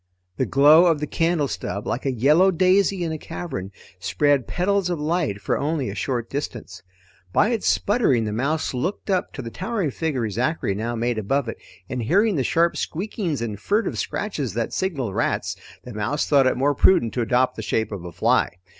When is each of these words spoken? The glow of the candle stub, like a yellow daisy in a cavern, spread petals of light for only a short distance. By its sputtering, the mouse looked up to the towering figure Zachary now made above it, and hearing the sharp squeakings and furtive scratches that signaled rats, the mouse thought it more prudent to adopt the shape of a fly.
The 0.37 0.47
glow 0.47 0.87
of 0.87 0.99
the 0.99 1.05
candle 1.05 1.47
stub, 1.47 1.85
like 1.85 2.07
a 2.07 2.11
yellow 2.11 2.49
daisy 2.49 3.03
in 3.03 3.11
a 3.11 3.19
cavern, 3.19 3.71
spread 3.99 4.47
petals 4.47 4.89
of 4.89 4.99
light 4.99 5.39
for 5.39 5.59
only 5.59 5.91
a 5.91 5.93
short 5.93 6.27
distance. 6.27 6.81
By 7.31 7.49
its 7.49 7.67
sputtering, 7.67 8.25
the 8.25 8.31
mouse 8.31 8.73
looked 8.73 9.11
up 9.11 9.31
to 9.33 9.43
the 9.43 9.51
towering 9.51 9.91
figure 9.91 10.27
Zachary 10.27 10.73
now 10.73 10.95
made 10.95 11.19
above 11.19 11.47
it, 11.47 11.57
and 11.87 12.01
hearing 12.01 12.35
the 12.35 12.43
sharp 12.43 12.77
squeakings 12.77 13.43
and 13.43 13.59
furtive 13.59 13.99
scratches 13.99 14.55
that 14.55 14.73
signaled 14.73 15.13
rats, 15.13 15.55
the 15.83 15.93
mouse 15.93 16.25
thought 16.27 16.47
it 16.47 16.57
more 16.57 16.73
prudent 16.73 17.13
to 17.13 17.21
adopt 17.21 17.55
the 17.55 17.61
shape 17.61 17.91
of 17.91 18.03
a 18.03 18.11
fly. 18.11 18.55